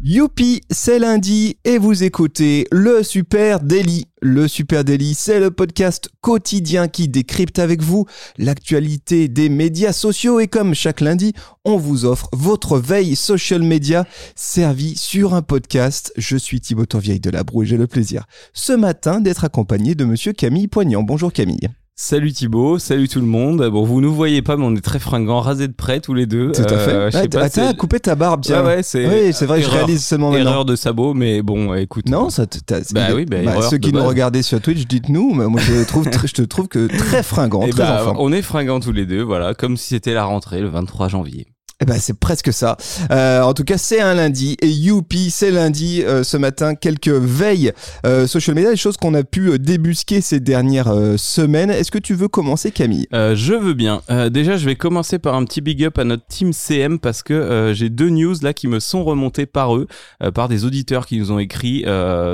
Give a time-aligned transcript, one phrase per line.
[0.00, 4.04] Youpi, c'est lundi et vous écoutez le Super Daily.
[4.22, 8.06] Le Super Daily, c'est le podcast quotidien qui décrypte avec vous
[8.36, 11.32] l'actualité des médias sociaux et comme chaque lundi,
[11.64, 14.06] on vous offre votre veille social media
[14.36, 16.12] servie sur un podcast.
[16.16, 19.96] Je suis Thibaut Tourvieille de la Broue et j'ai le plaisir ce matin d'être accompagné
[19.96, 21.02] de monsieur Camille Poignant.
[21.02, 21.70] Bonjour Camille.
[22.00, 23.68] Salut Thibaut, salut tout le monde.
[23.70, 26.26] Bon, vous nous voyez pas, mais on est très fringants, rasés de près tous les
[26.26, 26.52] deux.
[26.52, 26.92] Tout à fait.
[26.92, 28.60] Euh, je Ah, pas, t'as c'est- coupé ta barbe, tiens.
[28.62, 29.04] Ouais, ouais, c'est.
[29.04, 30.50] Oui, c'est vrai, je erreur- réalise seulement maintenant.
[30.52, 32.08] Erreur de sabot, mais bon, écoute.
[32.08, 32.58] Non, ça te-
[32.94, 35.84] Bah oui, bah, erreur ceux qui nous regardaient sur Twitch, dites-nous, mais moi je, le
[35.84, 38.14] trouve, tr- je te trouve que très fringant, Eh très bah, enfant.
[38.20, 41.48] on est fringants tous les deux, voilà, comme si c'était la rentrée le 23 janvier.
[41.80, 42.76] Eh ben, c'est presque ça.
[43.12, 46.74] Euh, en tout cas, c'est un lundi et youpi, c'est lundi euh, ce matin.
[46.74, 47.72] Quelques veilles
[48.04, 51.70] euh, social media, des choses qu'on a pu euh, débusquer ces dernières euh, semaines.
[51.70, 53.06] Est-ce que tu veux commencer, Camille?
[53.14, 54.02] Euh, je veux bien.
[54.32, 57.72] Déjà, je vais commencer par un petit big up à notre team CM parce que
[57.74, 59.86] j'ai deux news là qui me sont remontées par eux,
[60.34, 61.84] par des auditeurs qui nous ont écrit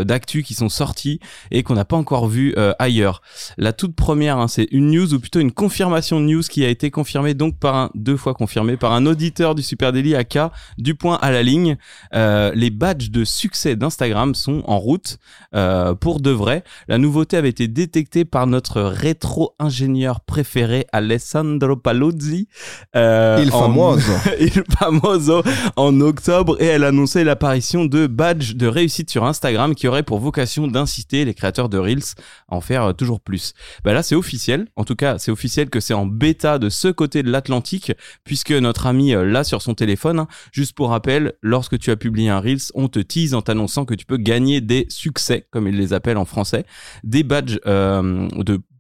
[0.05, 3.21] d'actu qui sont sortis et qu'on n'a pas encore vu ailleurs.
[3.59, 6.69] La toute première, hein, c'est une news ou plutôt une confirmation de news qui a
[6.69, 10.39] été confirmée donc par un deux fois confirmée par un auditeur du Super Daily AK
[10.79, 11.77] du point à la ligne.
[12.15, 15.19] Euh, les badges de succès d'Instagram sont en route
[15.55, 16.63] euh, pour de vrai.
[16.87, 22.49] La nouveauté avait été détectée par notre rétro-ingénieur préféré Alessandro Paluzzi.
[22.97, 24.13] euh, Il en- famoso.
[24.41, 25.43] Il famoso
[25.77, 30.19] en octobre et elle annonçait l'apparition de badges de réussite sur Instagram qui auraient pour
[30.21, 32.15] vocation d'inciter les créateurs de Reels
[32.49, 33.53] à en faire toujours plus.
[33.85, 36.89] Bah là c'est officiel, en tout cas c'est officiel que c'est en bêta de ce
[36.89, 37.93] côté de l'Atlantique
[38.25, 40.27] puisque notre ami l'a sur son téléphone.
[40.53, 43.95] Juste pour rappel, lorsque tu as publié un Reels, on te tease en t'annonçant que
[43.95, 46.65] tu peux gagner des succès, comme ils les appellent en français,
[47.03, 48.29] des badges euh,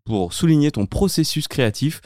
[0.04, 2.00] pour souligner ton processus créatif.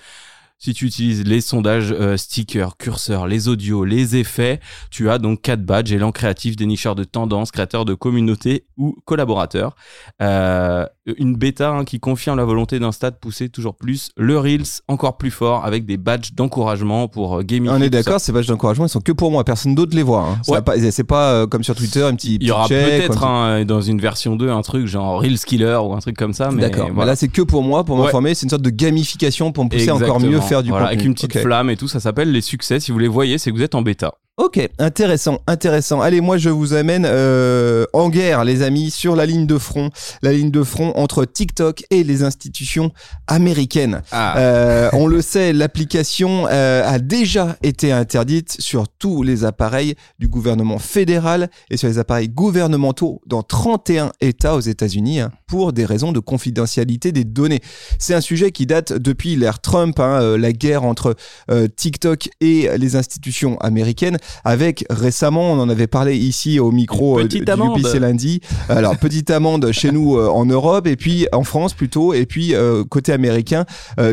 [0.61, 4.59] Si tu utilises les sondages, euh, stickers, curseurs, les audios, les effets,
[4.91, 9.77] tu as donc quatre badges élan créatif, dénicheur de tendances, créateur de communauté ou collaborateur.
[10.21, 10.85] Euh,
[11.17, 15.17] une bêta hein, qui confirme la volonté d'Insta de pousser toujours plus le Reels encore
[15.17, 17.77] plus fort avec des badges d'encouragement pour euh, gamifier.
[17.79, 20.27] On est d'accord, ces badges d'encouragement, ils sont que pour moi, personne d'autre les voit.
[20.29, 20.41] Hein.
[20.49, 20.61] Ouais.
[20.61, 23.65] pas- C'est pas euh, comme sur Twitter, un petit, Il y aura peut-être un un-
[23.65, 26.51] dans une version 2 un truc genre Reels Killer ou un truc comme ça.
[26.51, 28.03] Mais D'accord, mais là c'est que pour moi, pour Ouais.
[28.07, 30.97] m'informer, c'est une sorte de gamification pour me pousser encore mieux faire du Voilà, contenu.
[30.97, 32.81] Avec une petite flamme et tout, ça s'appelle les succès.
[32.81, 34.15] Si vous les voyez, c'est que vous êtes en bêta.
[34.39, 36.01] Ok, intéressant, intéressant.
[36.01, 39.91] Allez, moi je vous amène euh, en guerre, les amis, sur la ligne de front,
[40.23, 42.93] la ligne de front entre TikTok et les institutions
[43.27, 44.03] américaines.
[44.13, 44.39] Ah.
[44.39, 50.29] Euh, on le sait, l'application euh, a déjà été interdite sur tous les appareils du
[50.29, 55.85] gouvernement fédéral et sur les appareils gouvernementaux dans 31 États aux États-Unis hein, pour des
[55.85, 57.61] raisons de confidentialité des données.
[57.99, 61.17] C'est un sujet qui date depuis l'ère Trump, hein, euh, la guerre entre
[61.51, 67.19] euh, TikTok et les institutions américaines, avec récemment, on en avait parlé ici au micro
[67.19, 67.39] euh, du.
[67.77, 68.41] UPC lundi.
[68.69, 72.55] Alors, petite amende chez nous euh, en Europe et puis en France plutôt, et puis
[72.55, 73.65] euh, côté américain,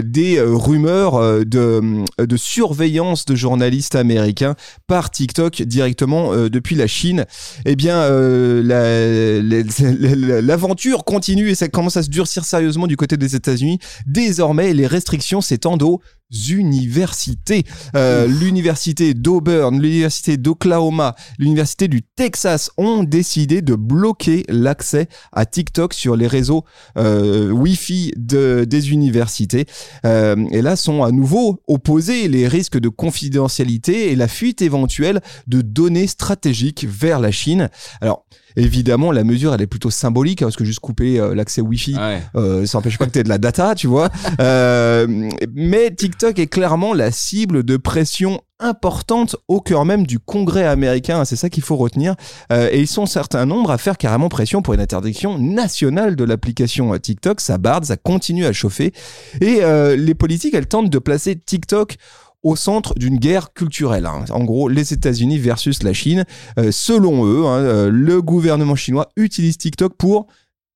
[0.03, 4.55] des rumeurs de, de surveillance de journalistes américains
[4.87, 7.25] par TikTok directement depuis la Chine.
[7.65, 12.97] Eh bien, la- la- la- l'aventure continue et ça commence à se durcir sérieusement du
[12.97, 13.79] côté des États-Unis.
[14.05, 16.01] Désormais, les restrictions s'étendent aux
[16.49, 17.63] universités.
[17.95, 25.93] Euh, l'université d'Auburn, l'université d'Oklahoma, l'université du Texas ont décidé de bloquer l'accès à TikTok
[25.93, 26.65] sur les réseaux
[26.97, 29.65] euh, Wi-Fi de, des universités.
[30.05, 35.21] Euh, et là sont à nouveau opposés les risques de confidentialité et la fuite éventuelle
[35.47, 37.69] de données stratégiques vers la Chine.
[38.01, 38.25] Alors,
[38.55, 41.95] évidemment, la mesure, elle est plutôt symbolique, hein, parce que juste couper euh, l'accès Wi-Fi,
[41.95, 42.21] Ouais.
[42.35, 44.09] euh, ça n'empêche pas que tu aies de la data, tu vois.
[44.39, 50.65] Euh, mais TikTok est clairement la cible de pression importante au cœur même du Congrès
[50.65, 52.15] américain, hein, c'est ça qu'il faut retenir.
[52.51, 56.15] Euh, et ils sont un certain nombre à faire carrément pression pour une interdiction nationale
[56.15, 57.41] de l'application euh, TikTok.
[57.41, 58.93] Ça barde, ça continue à chauffer.
[59.41, 61.95] Et euh, les politiques, elles tentent de placer TikTok
[62.45, 64.05] au centre d'une guerre culturelle.
[64.05, 64.23] hein.
[64.29, 66.25] En gros, les États-Unis versus la Chine.
[66.59, 70.27] Euh, selon eux, hein, euh, le gouvernement chinois utilise TikTok pour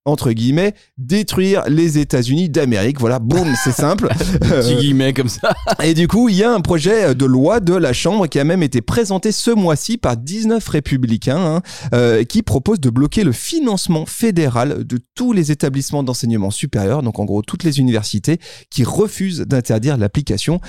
[0.05, 2.99] entre guillemets, détruire les États-Unis d'Amérique.
[2.99, 4.07] Voilà, boum, c'est simple.
[4.09, 5.53] Petit Euh, guillemets comme ça.
[5.83, 8.43] et du coup, il y a un projet de loi de la Chambre qui a
[8.43, 11.61] même été présenté ce mois-ci par 19 républicains hein,
[11.93, 17.19] euh, qui propose de bloquer le financement fédéral de tous les établissements d'enseignement supérieur, donc
[17.19, 20.59] en gros toutes les universités qui refusent d'interdire l'application.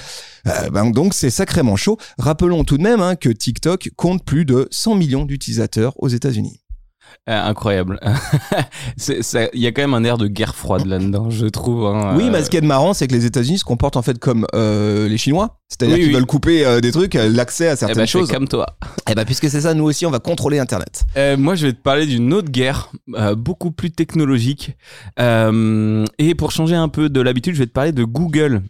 [0.47, 1.99] Euh, ben, donc c'est sacrément chaud.
[2.19, 6.61] Rappelons tout de même hein, que TikTok compte plus de 100 millions d'utilisateurs aux États-Unis.
[7.29, 8.01] Euh, incroyable.
[9.55, 11.87] Il y a quand même un air de guerre froide là-dedans, je trouve.
[11.87, 12.15] hein.
[12.17, 14.19] Oui, Euh, mais ce qui est marrant, c'est que les États-Unis se comportent en fait
[14.19, 16.15] comme euh, les Chinois, c'est-à-dire Oui, qu'ils oui.
[16.15, 18.31] veulent couper euh, des trucs, l'accès à eh certaines ben, je fais choses.
[18.33, 18.67] comme toi.
[19.11, 21.05] Et bah, puisque c'est ça, nous aussi, on va contrôler Internet.
[21.39, 22.91] Moi, je vais te parler d'une autre guerre,
[23.37, 24.77] beaucoup plus technologique.
[25.19, 28.63] Et pour changer un peu de l'habitude, je vais te parler de Google.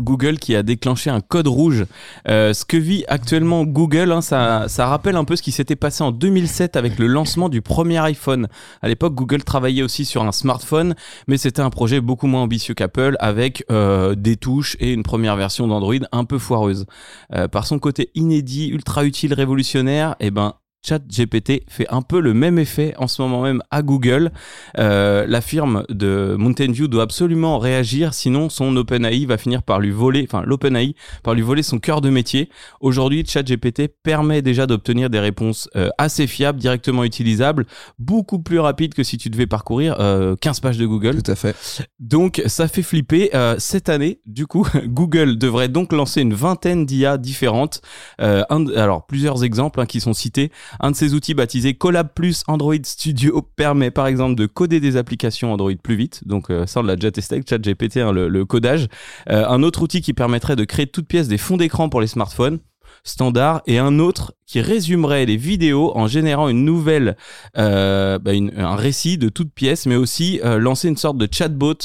[0.00, 1.84] Google qui a déclenché un code rouge.
[2.28, 6.02] Euh, ce que vit actuellement Google, hein, ça, rappelle un peu ce qui s'était passé
[6.02, 8.48] en 2007 avec le lancement du premier iPhone.
[8.82, 10.94] À l'époque, Google travaillait aussi sur un smartphone,
[11.28, 15.36] mais c'était un projet beaucoup moins ambitieux qu'Apple, avec euh, des touches et une première
[15.36, 16.86] version d'Android un peu foireuse.
[17.34, 22.34] Euh, par son côté inédit, ultra utile, révolutionnaire, eh ben ChatGPT fait un peu le
[22.34, 24.30] même effet en ce moment même à Google.
[24.78, 29.80] Euh, la firme de Mountain View doit absolument réagir, sinon son OpenAI va finir par
[29.80, 32.48] lui voler, enfin l'OpenAI par lui voler son cœur de métier.
[32.80, 37.66] Aujourd'hui, ChatGPT permet déjà d'obtenir des réponses euh, assez fiables, directement utilisables,
[37.98, 41.22] beaucoup plus rapides que si tu devais parcourir euh, 15 pages de Google.
[41.22, 41.54] Tout à fait.
[41.98, 43.30] Donc ça fait flipper.
[43.34, 47.82] Euh, cette année, du coup, Google devrait donc lancer une vingtaine d'IA différentes.
[48.20, 50.50] Euh, un alors plusieurs exemples hein, qui sont cités.
[50.78, 54.96] Un de ces outils baptisé Collab Plus Android Studio permet par exemple de coder des
[54.96, 56.26] applications Android plus vite.
[56.26, 58.88] Donc euh, ça on l'a déjà testé avec ChatGPT, hein, le, codage.
[59.28, 62.00] Euh, un autre outil qui permettrait de créer de toutes pièces des fonds d'écran pour
[62.00, 62.58] les smartphones
[63.02, 67.16] standard et un autre qui résumerait les vidéos en générant une nouvelle
[67.56, 71.76] euh, bah, un récit de toutes pièces mais aussi euh, lancer une sorte de chatbot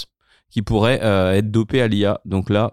[0.50, 2.72] qui pourrait être dopé à l'IA donc là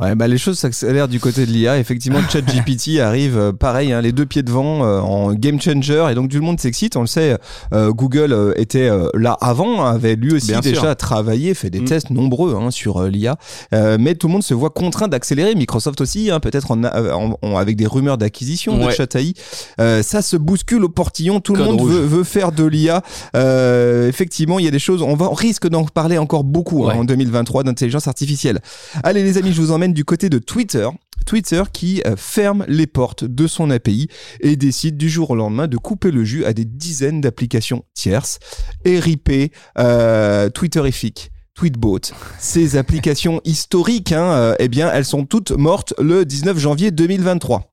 [0.00, 1.78] Ouais, bah les choses s'accélèrent du côté de l'IA.
[1.78, 6.14] Effectivement, ChatGPT arrive euh, pareil, hein, les deux pieds devant, euh, en game changer, et
[6.14, 6.96] donc tout le monde s'excite.
[6.96, 7.36] On le sait,
[7.74, 10.96] euh, Google euh, était euh, là avant, avait lui aussi Bien déjà sûr.
[10.96, 11.84] travaillé, fait des Mm.
[11.84, 13.36] tests nombreux hein, sur l'IA,
[13.74, 15.54] Euh, mais tout le monde se voit contraint d'accélérer.
[15.54, 18.92] Microsoft aussi, hein, peut-être en, en- en- avec des rumeurs d'acquisition de Ouais.
[18.94, 19.34] Chat AI.
[19.78, 21.40] Euh, ça se bouscule au portillon.
[21.40, 23.02] Tout le monde veut, veut faire de l'IA.
[23.36, 25.02] Euh, effectivement, il y a des choses.
[25.02, 26.98] On va on risque d'en parler encore beaucoup hein, Ouais.
[27.00, 28.60] en 2023 d'intelligence artificielle.
[29.04, 30.88] Allez les amis, je vous emmène du côté de Twitter.
[31.26, 34.08] Twitter qui euh, ferme les portes de son API
[34.40, 38.38] et décide du jour au lendemain de couper le jus à des dizaines d'applications tierces.
[38.84, 41.30] RIP, euh, Twitterific.
[41.54, 42.00] Tweetbot,
[42.38, 47.71] ces applications historiques, hein, euh, eh bien, elles sont toutes mortes le 19 janvier 2023.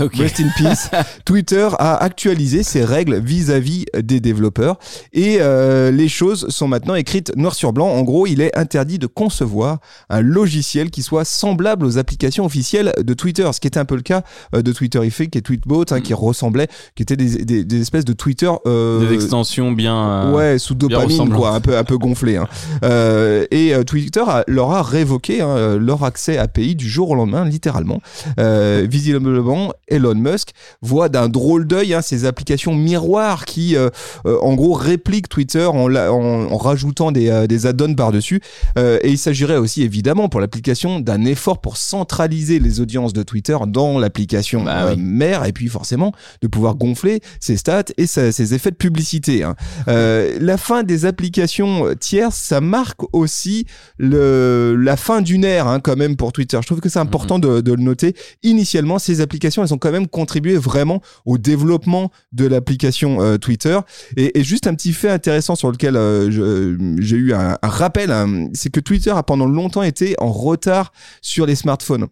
[0.00, 0.90] Ok Rest in peace.
[1.24, 4.78] Twitter a actualisé ses règles vis-à-vis des développeurs
[5.12, 7.88] et euh, les choses sont maintenant écrites noir sur blanc.
[7.88, 9.78] En gros, il est interdit de concevoir
[10.08, 13.96] un logiciel qui soit semblable aux applications officielles de Twitter, ce qui était un peu
[13.96, 14.22] le cas
[14.54, 18.12] euh, de Twitterific et Tweetbot, hein, qui ressemblaient, qui étaient des, des- des espèces de
[18.12, 18.50] Twitter.
[18.66, 22.36] euh, des extensions bien euh, Ouais, sous dopamine, quoi, un peu, un peu gonflé.
[22.36, 22.46] Hein.
[22.84, 27.44] Euh, et Twitter a- leur a révoqué hein, leur accès API du jour au lendemain,
[27.44, 28.00] littéralement.
[28.38, 30.50] Euh, visiblement, Elon Musk
[30.82, 33.90] voit d'un drôle d'œil hein, ces applications miroirs qui, euh,
[34.26, 38.40] euh, en gros, répliquent Twitter en, la- en, en rajoutant des, euh, des add-ons par-dessus.
[38.78, 43.22] Euh, et il s'agirait aussi, évidemment, pour l'application, d'un effort pour centraliser les audiences de
[43.22, 45.00] Twitter dans l'application Bah euh, oui.
[45.02, 46.12] mère, et puis forcément
[46.42, 49.42] de pouvoir gonfler ses stats et sa- ses effets de publicité.
[49.42, 49.54] hein.
[49.88, 53.66] Euh, la fin des applications tierces, ça marque aussi
[53.98, 56.58] le, la fin d'une ère hein, quand même pour Twitter.
[56.60, 58.14] Je trouve que c'est important de, de le noter.
[58.42, 63.78] Initialement, ces applications, elles ont quand même contribué vraiment au développement de l'application euh, Twitter.
[64.16, 68.10] Et, juste un petit fait intéressant sur lequel euh, je- j'ai eu un, un rappel,
[68.10, 72.06] hein, c'est que Twitter a pendant longtemps été en retard sur les smartphones.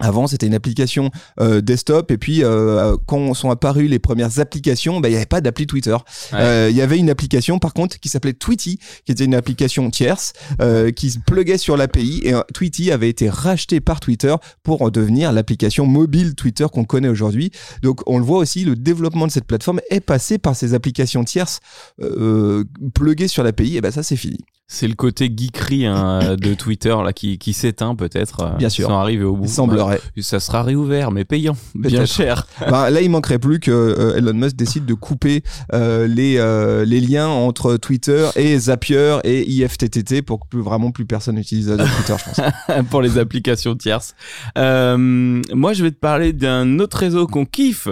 [0.00, 1.10] Avant, c'était une application
[1.40, 5.26] euh, desktop, et puis euh, quand sont apparues les premières applications, bah, il n'y avait
[5.26, 5.96] pas d'appli Twitter.
[6.32, 6.38] Ouais.
[6.40, 9.90] Euh, Il y avait une application, par contre, qui s'appelait Tweety, qui était une application
[9.90, 14.34] tierce, euh, qui se pluguait sur l'API, et euh, Tweety avait été racheté par Twitter
[14.62, 17.50] pour devenir l'application mobile Twitter qu'on connaît aujourd'hui.
[17.82, 21.24] Donc, on le voit aussi, le développement de cette plateforme est passé par ces applications
[21.24, 21.60] tierces
[22.02, 24.38] euh, pluguées sur l'API, et ben ça, c'est fini.
[24.66, 28.88] C'est le côté geekery hein, de Twitter là qui, qui s'éteint peut-être euh, Bien sûr.
[28.88, 30.00] sans arriver au bout Il semblerait.
[30.20, 34.32] Ça sera réouvert mais payant bien cher Ben, là, il manquerait plus que euh, Elon
[34.34, 35.42] Musk décide de couper
[35.72, 40.90] euh, les, euh, les liens entre Twitter et Zapier et IFTTT pour que plus, vraiment
[40.90, 42.86] plus personne n'utilise Twitter, je pense.
[42.90, 44.14] pour les applications tierces.
[44.56, 47.88] Moi, je vais te parler d'un autre réseau qu'on kiffe,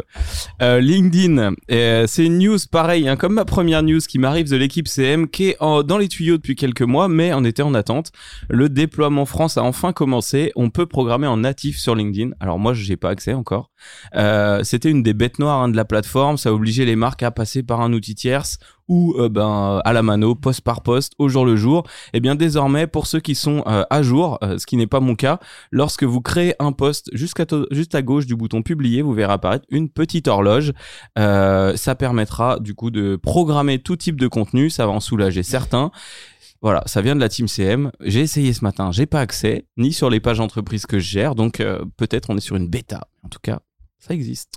[0.60, 1.52] LinkedIn.
[1.68, 5.48] C'est une news pareil, hein, comme ma première news qui m'arrive de l'équipe CM, qui
[5.50, 8.12] est en- dans les tuyaux depuis quelques mois, mais on était en attente.
[8.48, 10.52] Le déploiement France a enfin commencé.
[10.54, 12.30] On peut programmer en natif sur LinkedIn.
[12.38, 13.70] Alors moi, j'ai pas accès encore.
[14.14, 16.36] Euh, C'était une des bêtes noires hein, de la plateforme.
[16.36, 20.02] Ça obligeait les marques à passer par un outil tierce ou euh, ben à la
[20.02, 21.82] mano, poste par poste, au jour le jour.
[22.12, 25.16] Et bien désormais, pour ceux qui sont euh, à jour, ce qui n'est pas mon
[25.16, 25.40] cas,
[25.72, 29.64] lorsque vous créez un post jusqu'à juste à gauche du bouton publier, vous verrez apparaître
[29.70, 30.72] une petite horloge.
[31.16, 34.70] ça permettra du coup de programmer tout type de contenu.
[34.70, 35.90] Ça va en soulager certains.
[36.62, 37.90] Voilà, ça vient de la team CM.
[38.00, 41.34] J'ai essayé ce matin, j'ai pas accès, ni sur les pages entreprises que je gère,
[41.34, 41.62] donc
[41.96, 43.00] peut-être on est sur une bêta.
[43.24, 43.60] En tout cas,
[43.98, 44.54] ça existe.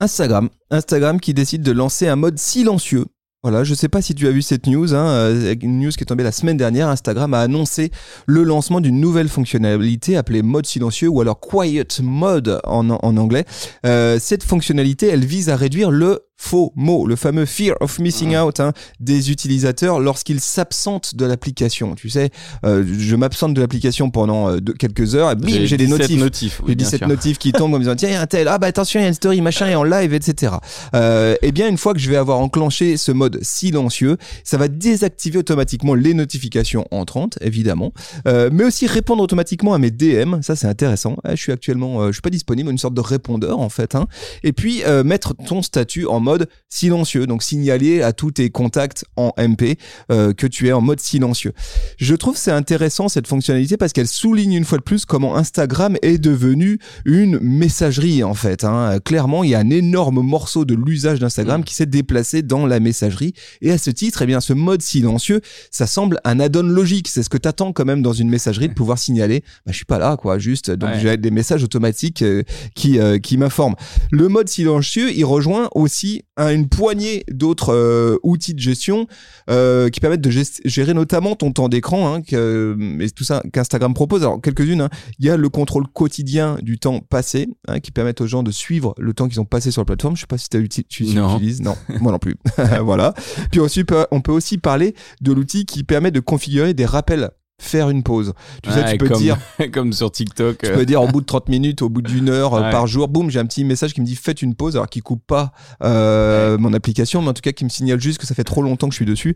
[0.00, 0.48] Instagram.
[0.70, 3.06] Instagram qui décide de lancer un mode silencieux.
[3.42, 6.02] Voilà, je sais pas si tu as vu cette news, hein, euh, une news qui
[6.02, 6.88] est tombée la semaine dernière.
[6.88, 7.92] Instagram a annoncé
[8.26, 13.44] le lancement d'une nouvelle fonctionnalité appelée mode silencieux ou alors quiet mode en, en anglais.
[13.86, 18.36] Euh, cette fonctionnalité, elle vise à réduire le faux mot, le fameux fear of missing
[18.36, 21.96] out hein, des utilisateurs lorsqu'ils s'absentent de l'application.
[21.96, 22.30] Tu sais,
[22.64, 26.18] euh, je m'absente de l'application pendant euh, quelques heures et bim, j'ai des notifs.
[26.18, 28.46] notifs j'ai 17 notifs qui tombent en me disant tiens, il y a un tel,
[28.46, 30.54] ah bah attention, il y a une story, machin, et en live, etc.
[30.94, 34.56] Euh, et eh bien, une fois que je vais avoir enclenché ce mode silencieux, ça
[34.58, 37.92] va désactiver automatiquement les notifications entrantes, évidemment,
[38.28, 40.40] euh, mais aussi répondre automatiquement à mes DM.
[40.42, 41.16] Ça, c'est intéressant.
[41.28, 43.96] je suis actuellement, je suis pas disponible, une sorte de répondeur en fait.
[43.96, 44.06] Hein.
[44.44, 46.27] Et puis mettre ton statut en mode
[46.68, 49.78] silencieux, donc signaler à tous tes contacts en MP
[50.10, 51.52] euh, que tu es en mode silencieux.
[51.96, 55.96] Je trouve c'est intéressant cette fonctionnalité parce qu'elle souligne une fois de plus comment Instagram
[56.02, 58.64] est devenu une messagerie en fait.
[58.64, 58.98] Hein.
[59.04, 61.64] Clairement, il y a un énorme morceau de l'usage d'Instagram mm.
[61.64, 65.40] qui s'est déplacé dans la messagerie et à ce titre, eh bien, ce mode silencieux,
[65.70, 67.08] ça semble un add-on logique.
[67.08, 69.42] C'est ce que t'attends quand même dans une messagerie de pouvoir signaler.
[69.66, 70.38] Bah, je suis pas là, quoi.
[70.38, 72.42] Juste, donc j'ai des messages automatiques euh,
[72.74, 73.76] qui euh, qui m'informent.
[74.10, 79.06] Le mode silencieux, il rejoint aussi une poignée d'autres euh, outils de gestion
[79.50, 80.30] euh, qui permettent de
[80.64, 84.22] gérer notamment ton temps d'écran, hein, et tout ça qu'Instagram propose.
[84.22, 84.90] Alors quelques-unes, hein.
[85.18, 88.50] il y a le contrôle quotidien du temps passé, hein, qui permet aux gens de
[88.50, 90.16] suivre le temps qu'ils ont passé sur la plateforme.
[90.16, 91.36] Je sais pas si tu non.
[91.36, 92.36] utilises, non, moi non plus.
[92.82, 93.14] voilà.
[93.50, 97.90] Puis ensuite, on peut aussi parler de l'outil qui permet de configurer des rappels faire
[97.90, 98.32] une pause.
[98.62, 99.36] Tu sais, tu peux comme, dire.
[99.72, 100.58] comme sur TikTok.
[100.62, 103.08] Tu peux dire au bout de 30 minutes, au bout d'une heure euh, par jour,
[103.08, 105.52] boum, j'ai un petit message qui me dit faites une pause, alors qui coupe pas
[105.82, 108.62] euh, mon application, mais en tout cas qui me signale juste que ça fait trop
[108.62, 109.34] longtemps que je suis dessus.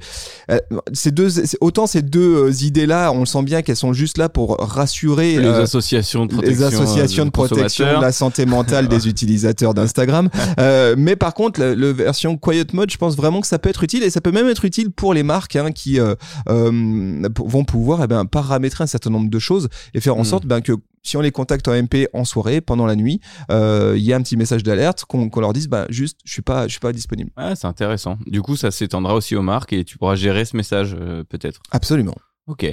[0.50, 0.58] Euh,
[0.92, 4.28] ces deux, autant ces deux euh, idées-là, on le sent bien qu'elles sont juste là
[4.28, 9.08] pour rassurer les associations de protection, les associations de, protection de la santé mentale des
[9.08, 10.28] utilisateurs d'Instagram.
[10.96, 14.04] mais par contre, la, version Quiet Mode, je pense vraiment que ça peut être utile
[14.04, 15.98] et ça peut même être utile pour les marques hein, qui
[16.46, 20.24] vont pouvoir eh ben, paramétrer un certain nombre de choses et faire en hmm.
[20.24, 23.94] sorte ben, que si on les contacte en MP en soirée, pendant la nuit, euh,
[23.96, 26.66] il y a un petit message d'alerte qu'on leur dise bah, juste je suis pas
[26.66, 27.30] je suis pas disponible.
[27.54, 28.18] c'est intéressant.
[28.26, 31.60] Du coup, ça s'étendra aussi aux marques et tu pourras gérer ce message euh, peut-être.
[31.70, 32.14] Absolument.
[32.48, 32.66] Ok.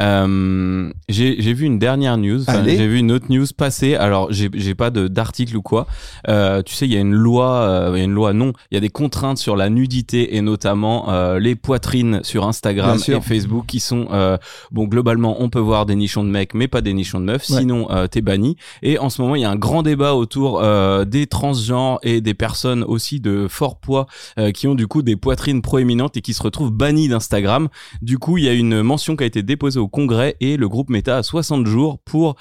[0.00, 2.40] Euh, j'ai vu une dernière news.
[2.64, 3.96] J'ai vu une autre news passer.
[3.96, 5.88] Alors, j'ai pas d'article ou quoi.
[6.28, 7.52] Euh, tu sais, il y a une loi.
[7.52, 8.32] Euh, il y a une loi.
[8.32, 12.46] Non, il y a des contraintes sur la nudité et notamment euh, les poitrines sur
[12.46, 14.38] Instagram et Facebook qui sont euh,
[14.70, 14.84] bon.
[14.84, 17.44] Globalement, on peut voir des nichons de mecs, mais pas des nichons de meufs.
[17.44, 18.56] Sinon, t'es banni.
[18.82, 20.62] Et en ce moment, il y a un grand débat autour
[21.06, 24.06] des transgenres et des personnes aussi de fort poids
[24.54, 27.68] qui ont du coup des poitrines proéminentes et qui se retrouvent bannis d'Instagram.
[28.00, 30.90] Du coup, il y a une mention a été déposée au Congrès et le groupe
[30.90, 32.36] Meta a 60 jours pour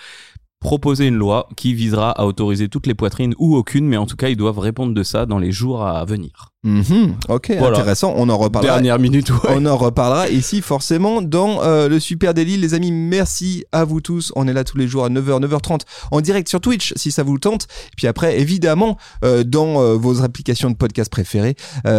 [0.60, 4.15] proposer une loi qui visera à autoriser toutes les poitrines ou aucune, mais en tout
[4.15, 6.53] cas, ils doivent répondre de ça dans les jours à venir.
[6.67, 7.15] Mhm.
[7.29, 8.13] ok, intéressant.
[8.17, 8.74] On en reparlera.
[8.74, 9.31] Dernière minute.
[9.47, 12.57] On en reparlera ici forcément dans euh, le Super Daily.
[12.57, 14.33] Les amis, merci à vous tous.
[14.36, 15.81] On est là tous les jours à 9h, 9h30
[16.12, 17.63] en direct sur Twitch si ça vous tente.
[17.63, 21.55] Et puis après, évidemment, euh, dans euh, vos applications de podcast préférées,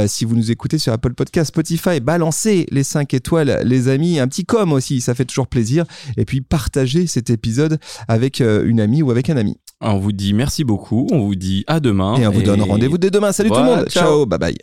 [0.06, 4.18] si vous nous écoutez sur Apple Podcast, Spotify, balancez les 5 étoiles, les amis.
[4.18, 5.84] Un petit com aussi, ça fait toujours plaisir.
[6.18, 9.56] Et puis partagez cet épisode avec une amie ou avec un ami.
[9.80, 12.16] On vous dit merci beaucoup, on vous dit à demain.
[12.16, 13.30] Et on vous donne rendez-vous dès demain.
[13.32, 13.86] Salut tout le monde.
[13.88, 14.58] ciao bye bye.